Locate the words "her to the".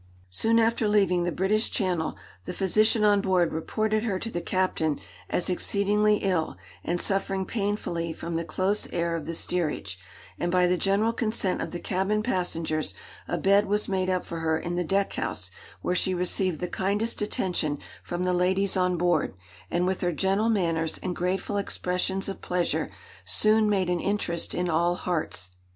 4.03-4.41